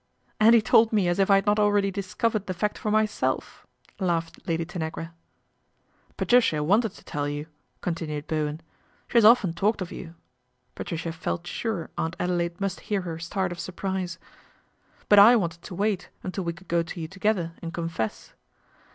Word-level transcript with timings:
"And 0.39 0.55
he 0.55 0.63
told 0.63 0.91
me 0.91 1.07
as 1.07 1.19
if 1.19 1.29
I 1.29 1.35
had 1.35 1.45
not 1.45 1.59
already 1.59 1.91
dis 1.91 2.15
t 2.15 2.17
covered 2.17 2.47
the 2.47 2.55
fact 2.55 2.75
for 2.75 2.89
myself," 2.89 3.67
laughed 3.99 4.39
Lad] 4.47 4.67
Tanagra." 4.67 5.13
Patricia 6.17 6.63
wanted 6.63 6.93
to 6.93 7.03
tell 7.03 7.29
you," 7.29 7.45
continue! 7.81 8.23
Bowen." 8.23 8.61
She 9.09 9.17
has 9.19 9.25
often 9.25 9.53
talked 9.53 9.79
of 9.79 9.91
you 9.91 10.15
(Patrici 10.75 11.03
J 11.03 11.11
felt 11.11 11.45
sure 11.45 11.91
Aunt 11.99 12.15
Adelaide 12.19 12.59
must 12.59 12.79
hear 12.89 13.01
her 13.01 13.19
start 13.19 13.51
c 13.51 13.57
i: 13.57 13.59
surprise); 13.59 14.17
but 15.07 15.19
I 15.19 15.35
wanted 15.35 15.61
to 15.61 15.75
wait 15.75 16.09
until 16.23 16.45
we 16.45 16.53
could 16.53 16.67
g 16.67 16.83
to 16.83 17.01
you 17.01 17.07
together 17.07 17.53
and 17.61 17.71
confess." 17.71 18.33